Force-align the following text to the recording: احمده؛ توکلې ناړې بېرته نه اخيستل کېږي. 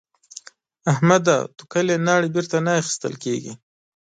احمده؛ 0.91 1.37
توکلې 1.57 1.95
ناړې 2.07 2.29
بېرته 2.35 2.57
نه 2.65 2.71
اخيستل 2.81 3.13
کېږي. 3.23 3.53